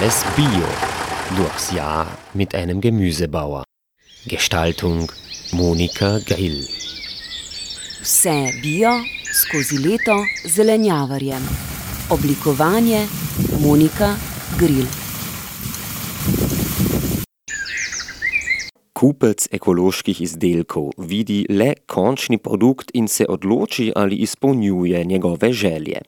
[0.00, 0.66] Alles Bio.
[1.36, 3.64] Durchs Jahr mit einem Gemüsebauer.
[4.26, 5.10] Gestaltung
[5.52, 6.66] Monika Grill.
[8.02, 8.90] Vse bio
[9.32, 10.16] skozi leto
[10.54, 11.42] zelenjavarjem.
[12.10, 13.06] Oblikovanje
[13.60, 14.16] Monika
[14.58, 15.03] Grill.
[19.04, 26.00] Kupec ekoloških izdelkov vidi le končni produkt in se odloči, ali izpolnjuje njegove želje.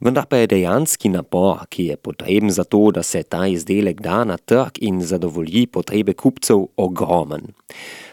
[0.00, 4.24] Vendar pa je dejanski napor, ki je potreben za to, da se ta izdelek da
[4.24, 7.52] na trg in zadovolji potrebe kupcev, ogromen.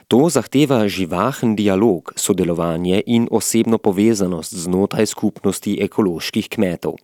[0.07, 6.99] To zahteva živahen dialog, sodelovanje in osebno povezanost znotraj skupnosti ekoloških kmetov.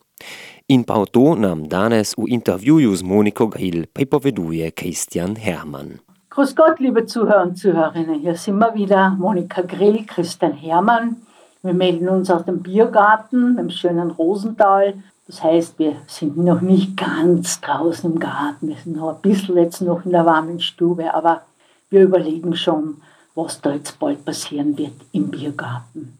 [0.67, 6.03] In pa to nam danes v intervjuju z Moniko Grill pripoveduje Christian Hermann.
[6.33, 8.21] Grüß Gott, liebe Zuhörer und Zuhörerinnen.
[8.21, 11.17] Hier sind wir wieder, Monika Grill, Christian Hermann.
[11.61, 14.95] Wir melden uns aus dem Biergarten im schönen Rosental.
[15.27, 18.69] Das heißt, wir sind noch nicht ganz draußen im Garten.
[18.69, 21.43] Wir sind noch ein bisschen jetzt noch in der warmen Stube, aber
[21.91, 22.97] wir überlegen schon,
[23.35, 26.17] was da jetzt bald passieren wird im Biergarten.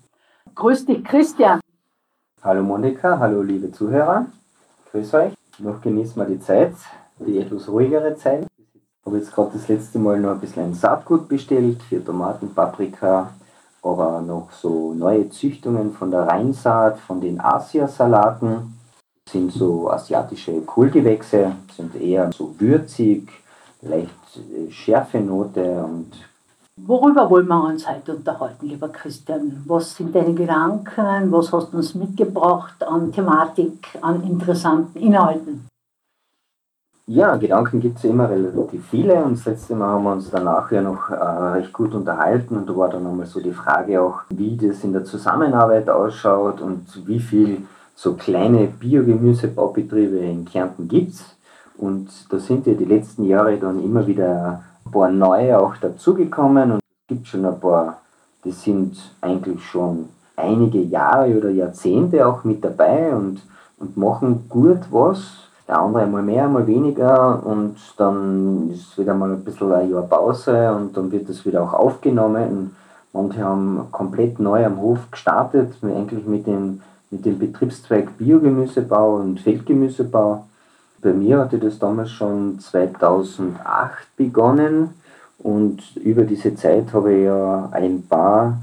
[0.54, 1.60] Grüß dich, Christian.
[2.44, 4.28] Hallo Monika, hallo liebe Zuhörer.
[4.92, 5.34] Grüß euch.
[5.58, 6.76] Noch genießen wir die Zeit,
[7.18, 8.46] die etwas ruhigere Zeit.
[9.14, 13.30] Habe jetzt gerade das letzte Mal noch ein bisschen Saatgut bestellt für Tomaten, Paprika,
[13.84, 18.76] aber noch so neue Züchtungen von der Rheinsaat, von den Asiasalaten.
[19.24, 23.30] Das sind so asiatische Kohlgewächse, sind eher so würzig,
[23.84, 26.12] leicht äh, schärfe Note und
[26.76, 29.62] Worüber wollen wir uns heute unterhalten, lieber Christian?
[29.68, 31.32] Was sind deine Gedanken?
[31.32, 35.68] Was hast du uns mitgebracht an Thematik, an interessanten Inhalten?
[37.06, 40.72] Ja, Gedanken gibt es immer relativ viele und das letzte Mal haben wir uns danach
[40.72, 44.22] ja noch äh, recht gut unterhalten und da war dann nochmal so die Frage auch,
[44.30, 51.16] wie das in der Zusammenarbeit ausschaut und wie viel so kleine Biogemüsebaubetriebe in Kärnten gibt
[51.16, 51.26] es.
[51.78, 56.72] Und da sind ja die letzten Jahre dann immer wieder ein paar neue auch dazugekommen
[56.72, 58.00] und es gibt schon ein paar,
[58.46, 60.08] die sind eigentlich schon
[60.38, 63.42] einige Jahre oder Jahrzehnte auch mit dabei und,
[63.78, 69.32] und machen gut was der andere mal mehr, mal weniger und dann ist wieder mal
[69.32, 72.44] ein bisschen ein Jahr Pause und dann wird das wieder auch aufgenommen.
[72.44, 72.72] Und
[73.14, 76.82] manche haben komplett neu am Hof gestartet, eigentlich mit dem,
[77.12, 80.46] mit dem Betriebszweig Biogemüsebau und Feldgemüsebau.
[81.02, 84.90] Bei mir hatte das damals schon 2008 begonnen
[85.40, 88.58] und über diese Zeit habe ich ja ein paar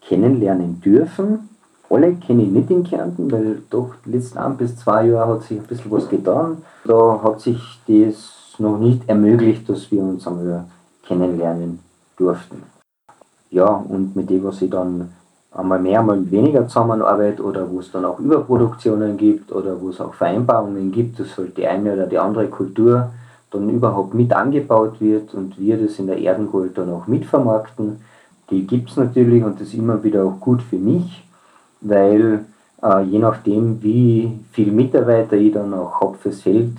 [0.00, 1.48] kennenlernen dürfen
[1.94, 5.42] alle kenne ich nicht in Kärnten, weil doch die letzten ein bis zwei Jahre hat
[5.42, 6.58] sich ein bisschen was getan.
[6.84, 10.64] Da hat sich das noch nicht ermöglicht, dass wir uns einmal
[11.06, 11.80] kennenlernen
[12.16, 12.62] durften.
[13.50, 15.10] Ja, und mit dem, was ich dann
[15.52, 20.00] einmal mehr, einmal weniger zusammenarbeite oder wo es dann auch Überproduktionen gibt oder wo es
[20.00, 23.10] auch Vereinbarungen gibt, dass halt die eine oder die andere Kultur
[23.50, 28.00] dann überhaupt mit angebaut wird und wir das in der Erdengold dann auch mitvermarkten.
[28.50, 31.24] Die gibt es natürlich und das ist immer wieder auch gut für mich,
[31.84, 32.44] weil
[32.82, 36.76] äh, je nachdem, wie viel Mitarbeiter ich dann auch habe fürs Feld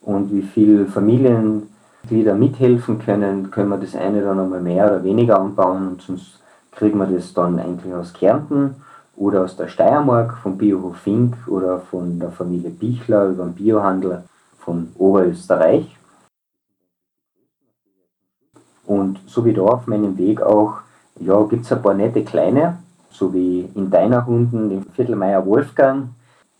[0.00, 5.38] und wie viele Familienglieder mithelfen können, können wir das eine dann einmal mehr oder weniger
[5.38, 6.40] anbauen und sonst
[6.72, 8.76] kriegen wir das dann eigentlich aus Kärnten
[9.16, 14.24] oder aus der Steiermark vom Biohof Fink oder von der Familie Bichler über den Biohandel
[14.58, 15.96] von Oberösterreich.
[18.86, 20.78] Und so wie da auf meinem Weg auch,
[21.20, 22.78] ja, gibt es ein paar nette kleine,
[23.14, 26.08] so wie in deiner Hunden, dem Viertelmeier Wolfgang,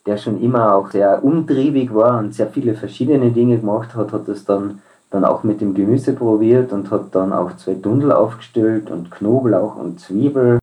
[0.06, 4.28] der schon immer auch sehr umtriebig war und sehr viele verschiedene Dinge gemacht hat, hat
[4.28, 8.90] das dann, dann auch mit dem Gemüse probiert und hat dann auch zwei Dundel aufgestellt
[8.90, 10.58] und Knoblauch und Zwiebel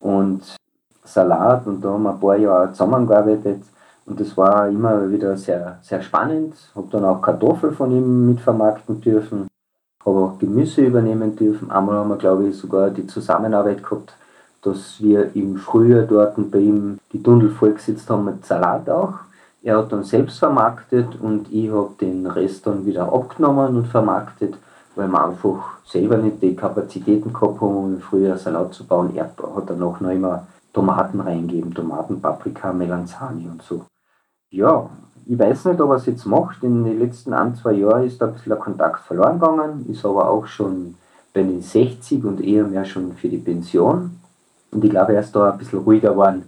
[0.00, 0.56] und
[1.04, 3.62] Salat und da haben wir ein paar Jahre zusammengearbeitet
[4.06, 6.54] und das war immer wieder sehr, sehr spannend.
[6.74, 9.46] Habe dann auch Kartoffeln von ihm mitvermarkten dürfen,
[10.04, 11.70] habe auch Gemüse übernehmen dürfen.
[11.70, 14.14] Einmal haben wir, glaube ich, sogar die Zusammenarbeit gehabt
[14.62, 19.14] dass wir im Frühjahr dort bei ihm die Tunnel vollgesetzt haben mit Salat auch.
[19.62, 24.54] Er hat dann selbst vermarktet und ich habe den Rest dann wieder abgenommen und vermarktet,
[24.96, 29.14] weil wir einfach selber nicht die Kapazitäten gehabt haben, um im Frühjahr Salat zu bauen.
[29.14, 33.84] Er hat dann auch noch immer Tomaten reingeben, Tomaten, Paprika, Melanzani und so.
[34.50, 34.88] Ja,
[35.26, 36.62] ich weiß nicht, ob er es jetzt macht.
[36.62, 40.04] In den letzten ein, zwei Jahren ist da ein bisschen der Kontakt verloren gegangen, ist
[40.04, 40.94] aber auch schon
[41.32, 44.18] bei den 60 und eher mehr schon für die Pension.
[44.72, 46.44] Und ich glaube, er ist da ein bisschen ruhiger geworden,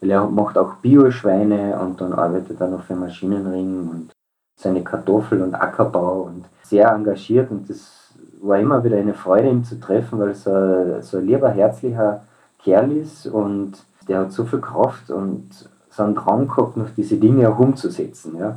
[0.00, 4.12] weil er macht auch Bioschweine und dann arbeitet er noch für Maschinenring und
[4.58, 9.64] seine Kartoffel- und Ackerbau und sehr engagiert und das war immer wieder eine Freude, ihn
[9.64, 12.22] zu treffen, weil er so, so ein lieber, herzlicher
[12.58, 17.16] Kerl ist und der hat so viel Kraft und so einen Traum gehabt, noch diese
[17.16, 18.36] Dinge auch umzusetzen.
[18.38, 18.56] Ja.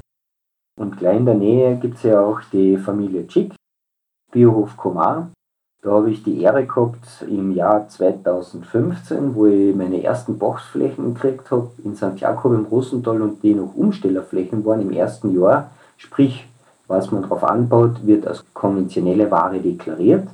[0.80, 3.54] Und gleich in der Nähe gibt es ja auch die Familie Chick,
[4.32, 5.32] Biohof Komar.
[5.82, 11.52] Da habe ich die Ehre gehabt im Jahr 2015, wo ich meine ersten Boxflächen gekriegt
[11.52, 11.96] habe in.
[12.18, 15.72] Jakob im Rosental und die noch Umstellerflächen waren im ersten Jahr.
[15.96, 16.46] Sprich,
[16.88, 20.28] was man darauf anbaut, wird als konventionelle Ware deklariert.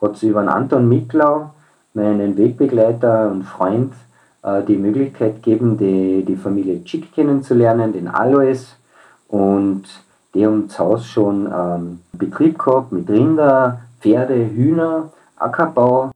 [0.00, 1.50] Hat es über einen Anton Miklau,
[1.94, 3.92] meinen Wegbegleiter und Freund,
[4.42, 8.76] äh, die Möglichkeit gegeben, die, die Familie Chick kennenzulernen, den Alois.
[9.28, 9.84] Und
[10.34, 16.10] die haben zu Hause schon ähm, Betrieb gehabt mit Rinder, Pferde, Hühner, Ackerbau.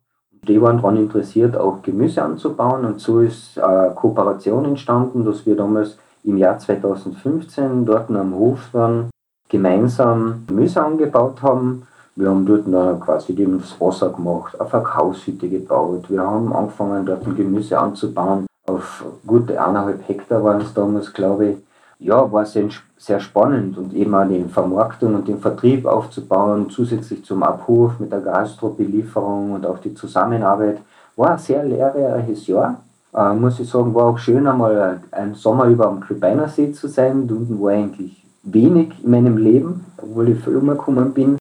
[0.47, 2.85] Die waren daran interessiert, auch Gemüse anzubauen.
[2.85, 8.35] Und so ist eine äh, Kooperation entstanden, dass wir damals im Jahr 2015 dort am
[8.35, 9.11] Hof dann
[9.49, 11.87] gemeinsam Gemüse angebaut haben.
[12.17, 16.11] Wir haben dort dann quasi das Wasser gemacht, eine Verkaufshütte gebaut.
[16.11, 18.47] Wir haben angefangen, dort ein Gemüse anzubauen.
[18.67, 21.57] Auf gute eineinhalb Hektar waren es damals, glaube ich.
[22.03, 27.25] Ja, war sehr, sehr spannend und eben auch die Vermarktung und den Vertrieb aufzubauen, zusätzlich
[27.25, 30.79] zum Abhof mit der Gastrobelieferung und auch die Zusammenarbeit.
[31.15, 32.83] War ein sehr lehrreiches Jahr.
[33.15, 36.89] Äh, muss ich sagen, war auch schön, einmal einen Sommer über am Klebeiner See zu
[36.89, 37.31] sein.
[37.31, 41.39] Unten war eigentlich wenig in meinem Leben, obwohl ich viel umgekommen bin.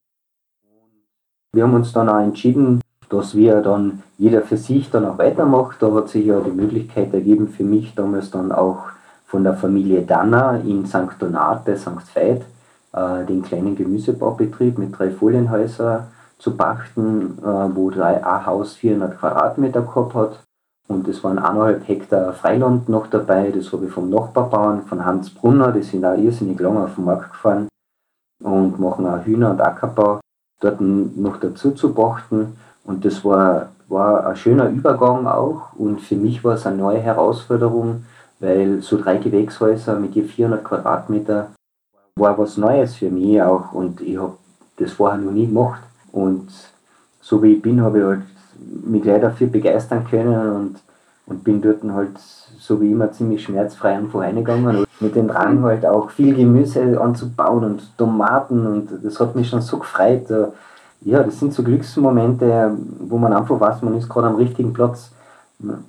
[1.53, 5.81] Wir haben uns dann auch entschieden, dass wir dann jeder für sich dann auch weitermacht.
[5.81, 8.91] Da hat sich ja die Möglichkeit ergeben für mich damals dann auch
[9.31, 11.15] von der Familie Danner in St.
[11.17, 12.13] Donat bei St.
[12.13, 12.41] Veit
[12.91, 16.07] äh, den kleinen Gemüsebaubetrieb mit drei Folienhäusern
[16.37, 20.39] zu pachten, äh, wo ein Haus 400 Quadratmeter gehabt hat.
[20.89, 23.51] Und es waren eineinhalb Hektar Freiland noch dabei.
[23.51, 27.05] Das habe ich vom Nachbarbauern, von Hans Brunner, die sind auch irrsinnig lange auf den
[27.05, 27.69] Markt gefahren
[28.43, 30.19] und machen auch Hühner- und Ackerbau
[30.59, 32.57] dort noch dazu zu brachten.
[32.83, 35.71] Und das war, war ein schöner Übergang auch.
[35.77, 38.03] Und für mich war es eine neue Herausforderung,
[38.41, 41.51] weil so drei Gewächshäuser mit je 400 Quadratmeter
[42.15, 43.71] war was Neues für mich auch.
[43.71, 44.37] Und ich habe
[44.77, 45.81] das vorher noch nie gemacht.
[46.11, 46.49] Und
[47.21, 48.21] so wie ich bin, habe ich halt
[48.83, 50.75] mich gleich dafür begeistern können und,
[51.27, 54.85] und bin dort halt so wie immer ziemlich schmerzfrei einfach reingegangen.
[54.99, 59.61] Mit dem Drang halt auch viel Gemüse anzubauen und Tomaten und das hat mich schon
[59.61, 60.27] so gefreut.
[61.01, 65.11] Ja, das sind so Glücksmomente, wo man einfach weiß, man ist gerade am richtigen Platz.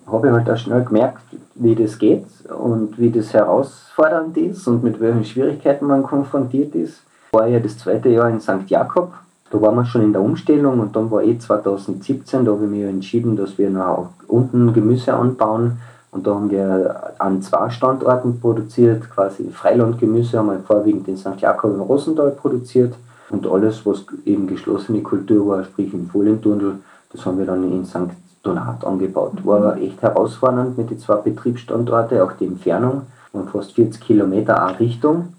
[0.07, 1.23] Habe ich halt auch schnell gemerkt,
[1.55, 7.03] wie das geht und wie das herausfordernd ist und mit welchen Schwierigkeiten man konfrontiert ist.
[7.33, 8.69] War ja das zweite Jahr in St.
[8.69, 9.13] Jakob
[9.53, 12.71] da waren wir schon in der Umstellung und dann war eh 2017, da habe ich
[12.71, 15.77] mich entschieden, dass wir noch unten Gemüse anbauen.
[16.11, 21.39] Und da haben wir an zwei Standorten produziert, quasi Freilandgemüse haben wir vorwiegend in St.
[21.39, 22.95] Jakob und Rosenthal produziert.
[23.29, 26.77] Und alles, was eben geschlossene Kultur war, sprich im Folientunnel,
[27.13, 28.11] das haben wir dann in St.
[28.43, 29.45] Donat angebaut.
[29.45, 33.03] War echt herausfordernd mit den zwei Betriebsstandorten, auch die Entfernung,
[33.33, 35.35] waren fast 40 Kilometer eine Richtung.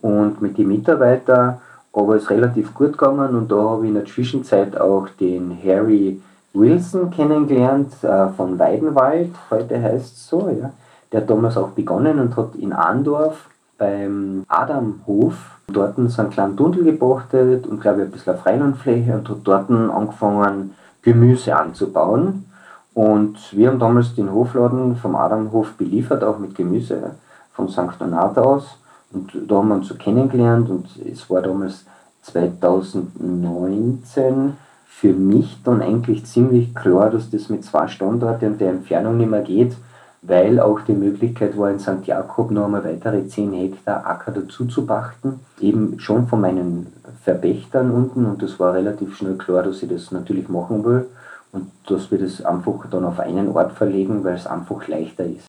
[0.00, 1.60] Und mit den Mitarbeitern
[1.92, 5.56] aber es ist relativ gut gegangen und da habe ich in der Zwischenzeit auch den
[5.64, 6.20] Harry
[6.52, 10.70] Wilson kennengelernt äh, von Weidenwald, heute heißt es so, ja.
[11.12, 13.48] Der hat damals auch begonnen und hat in Andorf
[13.78, 15.34] beim Adamhof
[15.66, 19.70] dort so einen kleinen Tunnel gebrachtet und glaube ich ein bisschen Freilandfläche und hat dort
[19.70, 22.46] angefangen Gemüse anzubauen.
[22.94, 27.16] Und wir haben damals den Hofladen vom Adamhof beliefert, auch mit Gemüse
[27.52, 27.98] von St.
[27.98, 28.78] Donat aus.
[29.12, 31.84] Und da haben wir uns so kennengelernt und es war damals
[32.22, 39.16] 2019 für mich dann eigentlich ziemlich klar, dass das mit zwei Standorten und der Entfernung
[39.16, 39.74] nicht mehr geht,
[40.22, 42.04] weil auch die Möglichkeit war, in St.
[42.04, 47.90] Jakob noch einmal weitere 10 Hektar Acker dazu zu pachten, eben schon von meinen Verpächtern
[47.90, 51.06] unten und das war relativ schnell klar, dass ich das natürlich machen will
[51.52, 55.46] und dass wir das einfach dann auf einen Ort verlegen, weil es einfach leichter ist.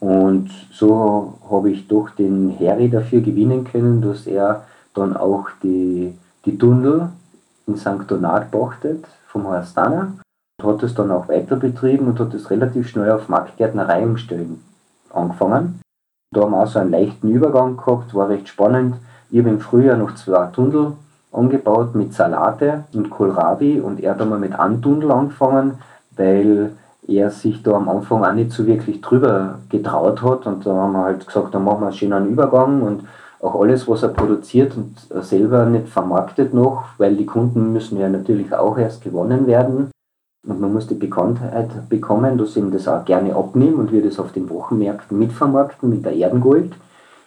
[0.00, 4.64] Und so habe ich doch den Harry dafür gewinnen können, dass er
[4.94, 6.14] dann auch die,
[6.46, 7.10] die Tunnel
[7.66, 8.08] in St.
[8.08, 10.20] Donat pachtet vom Horst Danner und
[10.64, 14.62] hat es dann auch weiter betrieben und hat es relativ schnell auf Marktgärtnerei umstellen
[15.12, 15.80] angefangen.
[16.32, 18.96] Da haben wir auch so einen leichten Übergang gehabt, war recht spannend.
[19.30, 20.92] Ich habe im Frühjahr noch zwei Tunnel
[21.32, 25.78] angebaut mit Salate und Kohlrabi und er hat einmal mit einem Tunnel angefangen,
[26.16, 26.72] weil
[27.06, 30.46] er sich da am Anfang auch nicht so wirklich drüber getraut hat.
[30.46, 33.04] Und da haben wir halt gesagt, dann machen wir einen schönen Übergang und
[33.40, 38.08] auch alles, was er produziert und selber nicht vermarktet noch, weil die Kunden müssen ja
[38.08, 39.90] natürlich auch erst gewonnen werden.
[40.46, 44.18] Und man muss die Bekanntheit bekommen, dass ihm das auch gerne abnehme und wir das
[44.18, 46.72] auf den Wochenmärkten mitvermarkten mit der Erdengold,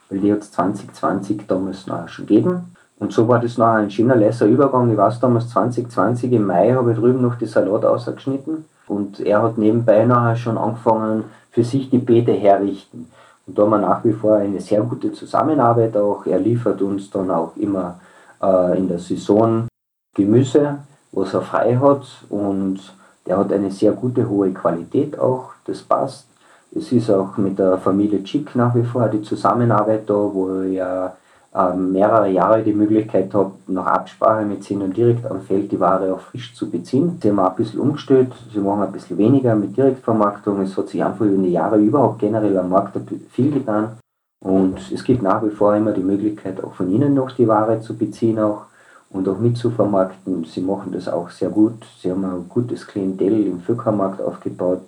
[0.09, 2.75] weil die hat es 2020 damals noch schon gegeben.
[2.97, 4.91] Und so war das noch ein schöner, leiser Übergang.
[4.91, 9.41] Ich weiß damals 2020 im Mai habe ich drüben noch die Salat ausgeschnitten und er
[9.41, 13.11] hat nebenbei nachher schon angefangen, für sich die Beete herrichten.
[13.45, 16.25] Und da haben wir nach wie vor eine sehr gute Zusammenarbeit auch.
[16.25, 17.99] Er liefert uns dann auch immer
[18.41, 19.67] äh, in der Saison
[20.15, 20.79] Gemüse,
[21.11, 22.79] was er frei hat und
[23.25, 26.27] der hat eine sehr gute, hohe Qualität auch, das passt.
[26.75, 30.73] Es ist auch mit der Familie Chick nach wie vor die Zusammenarbeit da, wo ich
[30.73, 31.15] ja
[31.53, 36.11] äh, mehrere Jahre die Möglichkeit habe, nach Absprache mit ihnen direkt am Feld die Ware
[36.11, 37.19] auch frisch zu beziehen.
[37.21, 40.61] Sie haben auch ein bisschen umgestellt, sie machen ein bisschen weniger mit Direktvermarktung.
[40.61, 42.97] Es hat sich einfach über die Jahre überhaupt generell am Markt
[43.29, 43.99] viel getan.
[44.43, 47.79] Und es gibt nach wie vor immer die Möglichkeit, auch von ihnen noch die Ware
[47.79, 48.65] zu beziehen auch
[49.13, 50.43] und auch mitzuvermarkten.
[50.43, 51.85] Sie machen das auch sehr gut.
[52.01, 54.81] Sie haben ein gutes Klientel im Völkermarkt aufgebaut.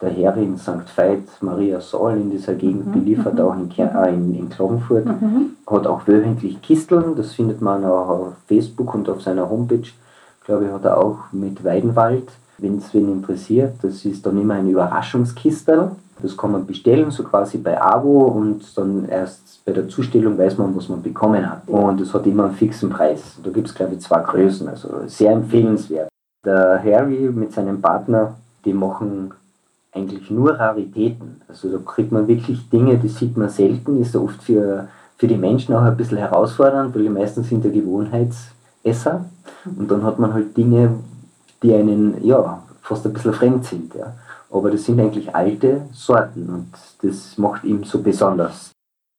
[0.00, 0.96] Der Herr in St.
[0.96, 2.92] Veit, Maria Saul in dieser Gegend, mhm.
[2.92, 3.40] beliefert mhm.
[3.40, 5.06] auch in, äh, in, in Klagenfurt.
[5.06, 5.56] Mhm.
[5.66, 9.88] Hat auch wöchentlich Kisteln, das findet man auch auf Facebook und auf seiner Homepage.
[10.44, 12.28] Glaube ich, hat er auch mit Weidenwald,
[12.58, 13.76] wenn es wen interessiert.
[13.82, 15.92] Das ist dann immer ein Überraschungskistel.
[16.22, 20.58] Das kann man bestellen, so quasi bei Abo und dann erst bei der Zustellung weiß
[20.58, 21.68] man, was man bekommen hat.
[21.68, 23.38] Und es hat immer einen fixen Preis.
[23.42, 26.08] Da gibt es, glaube ich, zwei Größen, also sehr empfehlenswert.
[26.44, 29.32] Der Harry mit seinem Partner, die machen
[29.92, 31.40] eigentlich nur Raritäten.
[31.48, 35.36] Also da kriegt man wirklich Dinge, die sieht man selten, ist oft für, für die
[35.36, 39.24] Menschen auch ein bisschen herausfordernd, weil die meisten sind ja Gewohnheitsesser.
[39.64, 40.90] Und dann hat man halt Dinge,
[41.62, 43.94] die einen ja, fast ein bisschen fremd sind.
[43.94, 44.12] Ja.
[44.54, 48.70] Aber das sind eigentlich alte Sorten und das macht ihn so besonders.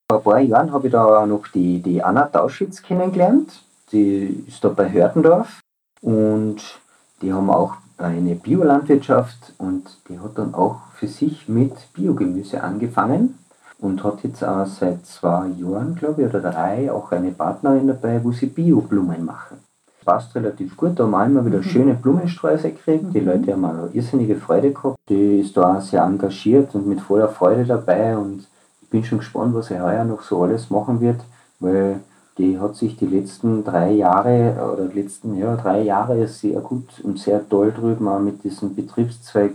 [0.10, 3.62] Vor ein paar Jahren habe ich da noch die, die Anna Tauschitz kennengelernt.
[3.92, 5.60] Die ist da bei Hördendorf
[6.02, 6.80] und
[7.22, 13.38] die haben auch eine Biolandwirtschaft und die hat dann auch für sich mit Biogemüse angefangen
[13.80, 18.24] und hat jetzt auch seit zwei Jahren, glaube ich, oder drei auch eine Partnerin dabei,
[18.24, 19.65] wo sie Bioblumen machen
[20.06, 20.98] passt relativ gut.
[20.98, 23.14] Da haben wir immer wieder schöne Blumensträuße gekriegt.
[23.14, 23.28] Die mhm.
[23.28, 24.98] Leute haben auch irrsinnige Freude gehabt.
[25.10, 28.16] Die ist da auch sehr engagiert und mit voller Freude dabei.
[28.16, 28.48] Und
[28.82, 31.20] ich bin schon gespannt, was sie heuer noch so alles machen wird,
[31.60, 32.00] weil
[32.38, 37.00] die hat sich die letzten drei Jahre oder die letzten ja, drei Jahre sehr gut
[37.04, 39.54] und sehr toll drüben auch mit diesem Betriebszweig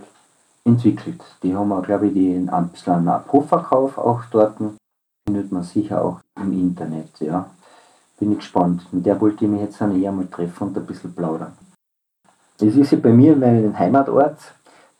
[0.64, 1.20] entwickelt.
[1.42, 4.56] Die haben auch, glaube ich, die, ein bisschen einen Abhofverkauf auch dort.
[5.26, 7.20] Findet man sicher auch im Internet.
[7.20, 7.50] Ja
[8.20, 8.86] bin ich gespannt.
[8.92, 11.52] Mit der wollte ich mich jetzt auch eher mal treffen und ein bisschen plaudern.
[12.60, 14.38] Es ist ja bei mir in meinem Heimatort,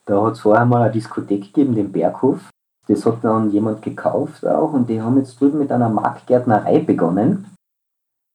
[0.05, 2.49] da hat es vorher mal eine Diskothek gegeben, den Berghof.
[2.87, 7.45] Das hat dann jemand gekauft auch und die haben jetzt drüben mit einer Marktgärtnerei begonnen.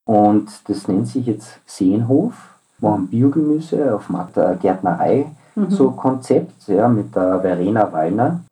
[0.09, 2.35] Und das nennt sich jetzt Seenhof,
[2.79, 5.27] machen Biogemüse auf Marktgärtnerei,
[5.57, 5.71] mhm.
[5.71, 8.45] so Konzept, ja, mit der Verena Wallner.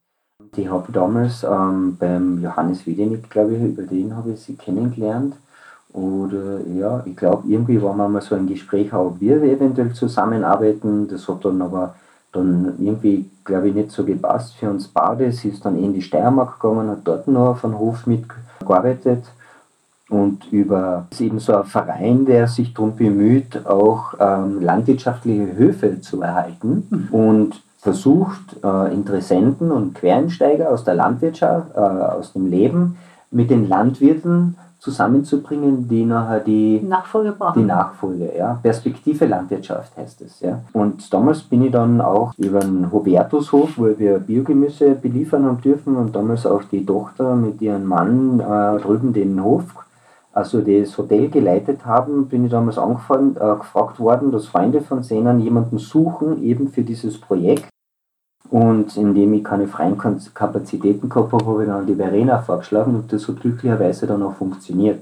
[0.56, 4.56] Die habe ich damals ähm, beim Johannes Wiedenig, glaube ich, über den habe ich sie
[4.56, 5.36] kennengelernt.
[5.94, 11.06] Oder ja, ich glaube, irgendwie war mal so ein Gespräch, ob wir eventuell zusammenarbeiten.
[11.06, 11.94] Das hat dann aber
[12.32, 15.30] dann irgendwie, glaube ich, nicht so gepasst für uns beide.
[15.30, 19.24] Sie ist dann in die Steiermark gegangen, hat dort noch auf einem Hof mitgearbeitet.
[20.08, 26.00] Und über ist eben so ein Verein, der sich darum bemüht, auch ähm, landwirtschaftliche Höfe
[26.00, 27.08] zu erhalten mhm.
[27.14, 32.96] und versucht, äh, Interessenten und Quereinsteiger aus der Landwirtschaft, äh, aus dem Leben
[33.30, 37.58] mit den Landwirten zusammenzubringen, die nachher die Nachfolge brauchen.
[37.58, 38.58] Die Nachfolge, ja.
[38.62, 40.60] Perspektive Landwirtschaft heißt es, ja.
[40.74, 45.96] Und damals bin ich dann auch über den Hubertushof, wo wir Biogemüse beliefern haben dürfen
[45.96, 49.64] und damals auch die Tochter mit ihrem Mann äh, drüben den Hof,
[50.34, 55.02] also das Hotel geleitet haben, bin ich damals angefangen, äh, gefragt worden, dass Freunde von
[55.02, 57.68] Sehnen jemanden suchen, eben für dieses Projekt.
[58.50, 63.12] Und indem ich keine freien Kapazitäten gehabt habe, habe ich dann die Verena vorgeschlagen und
[63.12, 65.00] das hat glücklicherweise dann auch funktioniert.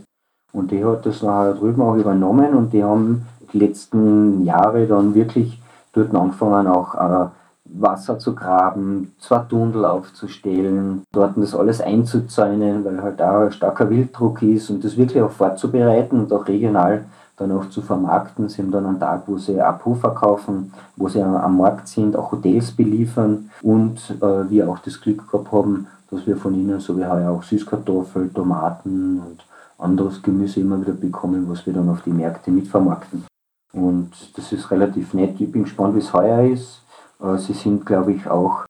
[0.52, 5.14] Und die hat das nachher drüben auch übernommen und die haben die letzten Jahre dann
[5.14, 5.60] wirklich
[5.92, 7.28] dort angefangen, auch äh,
[7.64, 14.42] Wasser zu graben, zwei Tunnel aufzustellen, dort das alles einzuzäunen, weil halt da starker Wilddruck
[14.42, 17.04] ist und das wirklich auch vorzubereiten und auch regional
[17.42, 18.48] dann auch zu vermarkten.
[18.48, 22.32] Sie haben dann einen Tag, wo sie Abhuf verkaufen, wo sie am Markt sind, auch
[22.32, 26.96] Hotels beliefern und äh, wir auch das Glück gehabt haben, dass wir von ihnen, so
[26.96, 29.44] wie heuer auch Süßkartoffeln, Tomaten und
[29.78, 33.24] anderes Gemüse immer wieder bekommen, was wir dann auf die Märkte mitvermarkten.
[33.72, 35.40] Und das ist relativ nett.
[35.40, 36.82] Ich bin gespannt, wie es heuer ist.
[37.20, 38.64] Äh, sie sind, glaube ich, auch,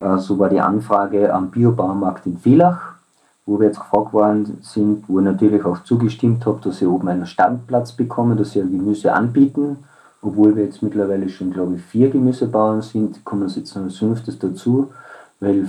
[0.00, 2.97] äh, so war die Anfrage am Biobaumarkt in Villach
[3.48, 7.08] wo wir jetzt gefragt worden sind, wo ich natürlich auch zugestimmt habe, dass sie oben
[7.08, 9.78] einen Standplatz bekommen, dass sie ein Gemüse anbieten.
[10.20, 14.38] Obwohl wir jetzt mittlerweile schon, glaube ich, vier Gemüsebauern sind, kommen jetzt noch ein fünftes
[14.38, 14.88] dazu,
[15.40, 15.66] weil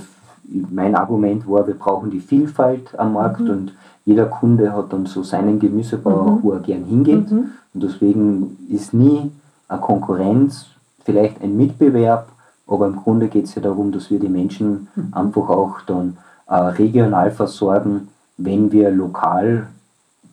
[0.70, 3.50] mein Argument war, wir brauchen die Vielfalt am Markt mhm.
[3.50, 3.72] und
[4.04, 6.38] jeder Kunde hat dann so seinen Gemüsebauer, mhm.
[6.42, 7.30] wo er gern hingeht.
[7.30, 7.52] Mhm.
[7.72, 9.30] Und deswegen ist nie
[9.68, 10.66] eine Konkurrenz,
[11.04, 12.28] vielleicht ein Mitbewerb,
[12.66, 15.08] aber im Grunde geht es ja darum, dass wir die Menschen mhm.
[15.12, 16.18] einfach auch dann
[16.58, 18.08] regional versorgen.
[18.36, 19.68] Wenn wir lokal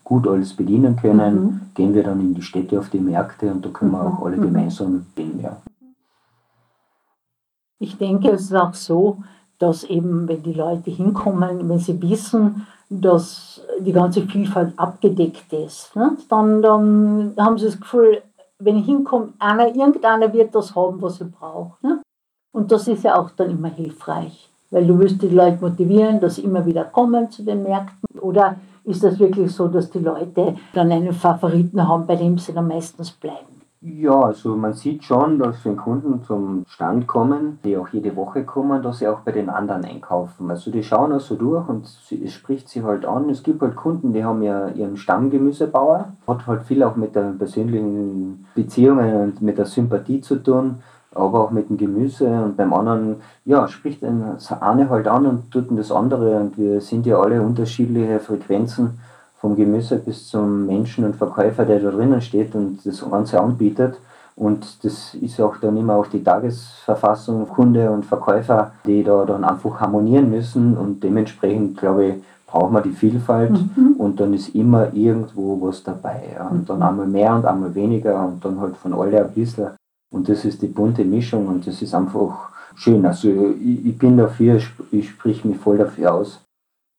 [0.03, 1.61] gut alles bedienen können, mhm.
[1.75, 4.37] gehen wir dann in die Städte auf die Märkte und da können wir auch alle
[4.37, 4.41] mhm.
[4.43, 5.39] gemeinsam gehen.
[5.41, 5.57] Ja.
[7.79, 9.17] Ich denke, es ist auch so,
[9.59, 15.95] dass eben, wenn die Leute hinkommen, wenn sie wissen, dass die ganze Vielfalt abgedeckt ist,
[15.95, 18.21] ne, dann, dann haben sie das Gefühl,
[18.59, 21.83] wenn ich hinkomme, einer, irgendeiner wird das haben, was er braucht.
[21.83, 22.01] Ne?
[22.51, 26.35] Und das ist ja auch dann immer hilfreich, weil du wirst die Leute motivieren, dass
[26.35, 28.19] sie immer wieder kommen zu den Märkten.
[28.19, 32.53] Oder ist das wirklich so, dass die Leute dann einen Favoriten haben, bei dem sie
[32.53, 33.57] dann meistens bleiben?
[33.81, 38.43] Ja, also man sieht schon, dass wenn Kunden zum Stand kommen, die auch jede Woche
[38.43, 40.49] kommen, dass sie auch bei den anderen einkaufen.
[40.49, 43.29] Also die schauen auch so durch und es spricht sie halt an.
[43.29, 47.37] Es gibt halt Kunden, die haben ja ihren Stammgemüsebauer, hat halt viel auch mit den
[47.37, 50.77] persönlichen Beziehungen und mit der Sympathie zu tun,
[51.13, 55.51] aber auch mit dem Gemüse und beim anderen, ja, spricht das eine halt an und
[55.51, 58.99] tut das andere und wir sind ja alle unterschiedliche Frequenzen
[59.39, 63.97] vom Gemüse bis zum Menschen und Verkäufer, der da drinnen steht und das Ganze anbietet.
[64.35, 69.43] Und das ist auch dann immer auch die Tagesverfassung, Kunde und Verkäufer, die da dann
[69.43, 73.95] einfach harmonieren müssen und dementsprechend, glaube ich, braucht man die Vielfalt mhm.
[73.97, 76.21] und dann ist immer irgendwo was dabei.
[76.35, 76.47] Ja.
[76.47, 79.69] Und dann einmal mehr und einmal weniger und dann halt von alle ein bisschen.
[80.11, 83.05] Und das ist die bunte Mischung und das ist einfach schön.
[83.05, 84.59] Also ich, ich bin dafür,
[84.91, 86.41] ich sprich mich voll dafür aus.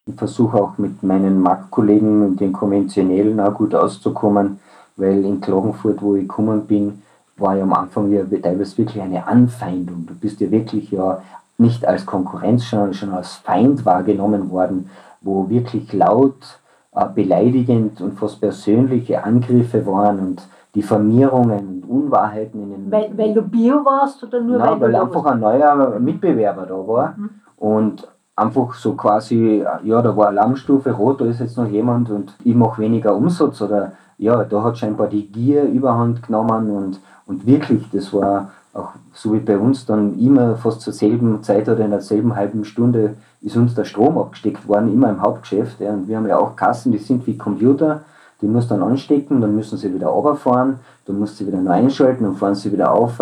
[0.07, 4.59] Ich versuche auch mit meinen Marktkollegen und den konventionellen auch gut auszukommen,
[4.97, 7.03] weil in Klagenfurt, wo ich gekommen bin,
[7.37, 10.07] war ja am Anfang ja teilweise wirklich eine Anfeindung.
[10.07, 11.23] Du bist ja wirklich ja
[11.57, 16.61] nicht als Konkurrenz, sondern schon als Feind wahrgenommen worden, wo wirklich laut,
[16.93, 20.43] äh, beleidigend und fast persönliche Angriffe waren und
[20.75, 22.93] Diffamierungen und Unwahrheiten in den.
[22.93, 26.75] Weil, weil du Bio warst oder nur Nein, weil, weil einfach ein neuer Mitbewerber da
[26.75, 27.15] war.
[27.17, 27.31] Mhm.
[27.57, 32.35] Und einfach so quasi, ja, da war Alarmstufe rot, da ist jetzt noch jemand und
[32.45, 37.47] ich mache weniger Umsatz oder ja, da hat scheinbar die Gier überhand genommen und, und
[37.47, 41.85] wirklich, das war auch so wie bei uns dann immer fast zur selben Zeit oder
[41.85, 45.81] in derselben halben Stunde ist uns der Strom abgesteckt worden, immer im Hauptgeschäft.
[45.81, 48.03] Ja, und wir haben ja auch Kassen, die sind wie Computer,
[48.41, 52.25] die muss dann anstecken, dann müssen sie wieder runterfahren, dann muss sie wieder neu einschalten,
[52.25, 53.19] dann fahren sie wieder auf.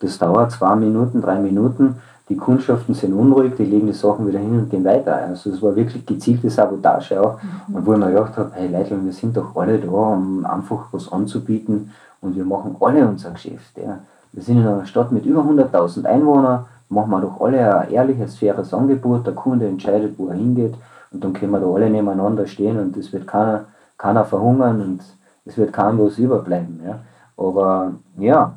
[0.00, 1.96] Das dauert zwei Minuten, drei Minuten
[2.32, 5.16] die Kundschaften sind unruhig, die legen die Sachen wieder hin und gehen weiter.
[5.16, 7.38] Also es war wirklich gezielte Sabotage auch.
[7.42, 7.76] Mhm.
[7.76, 10.86] Und wo ich mir gedacht habe, hey Leute, wir sind doch alle da, um einfach
[10.92, 11.90] was anzubieten
[12.22, 13.76] und wir machen alle unser Geschäft.
[13.76, 13.98] Ja.
[14.32, 18.38] Wir sind in einer Stadt mit über 100.000 Einwohnern, machen wir doch alle ein ehrliches,
[18.38, 20.74] faires Angebot, der Kunde entscheidet, wo er hingeht
[21.10, 23.64] und dann können wir da alle nebeneinander stehen und es wird keiner,
[24.02, 25.00] keiner verhungern und
[25.44, 26.80] es wird keinem was überbleiben.
[26.84, 26.98] Ja.
[27.36, 28.56] Aber ja,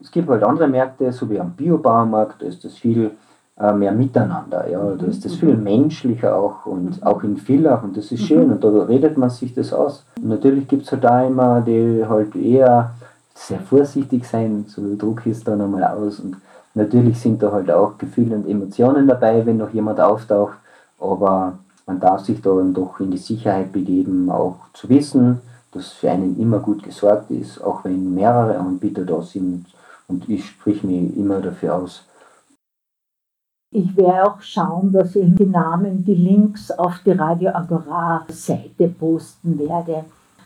[0.00, 3.10] es gibt halt andere Märkte, so wie am Biobaumarkt, da ist das viel
[3.58, 4.66] äh, mehr miteinander.
[4.70, 4.80] Ja.
[4.94, 8.64] Da ist das viel menschlicher auch und auch in Villach und das ist schön und
[8.64, 10.06] da redet man sich das aus.
[10.16, 12.94] Und natürlich gibt es halt da immer, die halt eher
[13.34, 16.36] sehr vorsichtig sein, so der Druck ist da nochmal aus und
[16.72, 20.56] natürlich sind da halt auch Gefühle und Emotionen dabei, wenn noch jemand auftaucht,
[20.98, 25.40] aber man darf sich da doch in die Sicherheit begeben, auch zu wissen,
[25.72, 29.66] dass für einen immer gut gesorgt ist, auch wenn mehrere Anbieter da sind
[30.08, 32.04] und ich sprich mich immer dafür aus.
[33.72, 38.88] Ich werde auch schauen, dass ich die Namen, die Links auf die Radio Agora Seite
[38.88, 40.04] posten werde.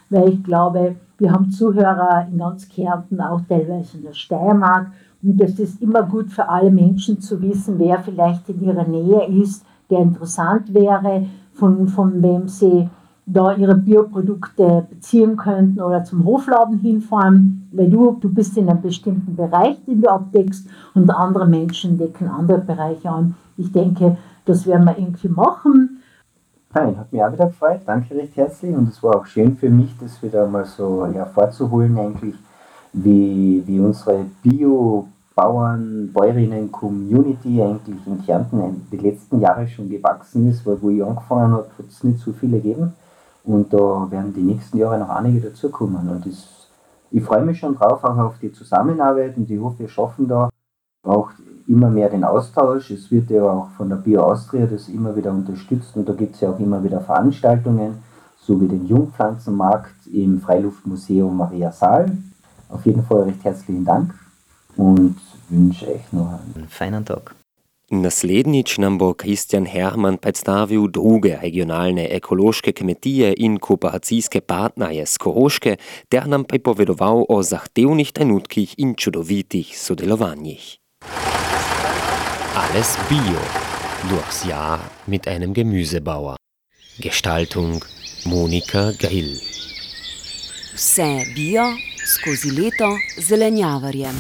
[0.09, 4.89] Weil ich glaube, wir haben Zuhörer in ganz Kärnten, auch teilweise in der Steiermark.
[5.23, 9.27] Und es ist immer gut für alle Menschen zu wissen, wer vielleicht in ihrer Nähe
[9.43, 12.89] ist, der interessant wäre, von, von wem sie
[13.27, 18.83] da ihre Bioprodukte beziehen könnten oder zum Hofladen hinfahren, weil du, du bist in einem
[18.83, 23.37] bestimmten Bereich, den du abdeckst und andere Menschen decken andere Bereiche an.
[23.57, 26.03] Ich denke, das werden wir irgendwie machen.
[26.75, 27.81] Nein, hat mich auch wieder gefreut.
[27.85, 31.99] Danke recht herzlich und es war auch schön für mich, das wieder mal so hervorzuholen
[31.99, 32.35] eigentlich,
[32.93, 35.07] wie, wie unsere Bio-
[35.41, 41.03] Bauern, Bäuerinnen, Community eigentlich in Kärnten die letzten Jahre schon gewachsen ist, weil wo ich
[41.03, 42.93] angefangen habe, hat es nicht so viele gegeben.
[43.45, 46.11] Und da werden die nächsten Jahre noch einige dazukommen.
[46.11, 46.69] Und das,
[47.11, 50.51] ich freue mich schon drauf, auch auf die Zusammenarbeit und ich hoffe, wir schaffen da
[51.05, 51.31] auch
[51.67, 52.91] immer mehr den Austausch.
[52.91, 56.35] Es wird ja auch von der Bio Austria das immer wieder unterstützt und da gibt
[56.35, 58.03] es ja auch immer wieder Veranstaltungen,
[58.39, 62.13] so wie den Jungpflanzenmarkt im Freiluftmuseum Maria Saal.
[62.69, 64.15] Auf jeden Fall recht herzlichen Dank
[64.77, 65.17] und
[65.51, 67.35] wünsche euch noch einen feinen Tag.
[67.91, 75.77] Naslednjič nam bo Kristjan Herman predstavil druge regionalne ekološke kmetije in kooperacijske partnerje z Koroške
[76.09, 80.79] ter nam pripovedoval o zahtevnih trenutkih in čudovitih sodelovanjih.
[82.55, 83.43] Alles Bio.
[84.09, 86.37] durchs Jahr mit einem Gemüsebauer.
[86.99, 87.85] Gestaltung
[88.25, 89.41] Monika Grill.
[90.75, 91.65] Vse bio
[92.05, 94.17] skozi leto zelenjavarjem.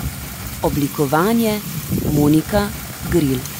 [0.62, 1.60] Oblikovanje
[2.12, 2.68] Monika
[3.10, 3.59] Grill.